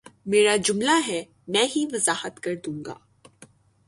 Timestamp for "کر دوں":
2.39-2.77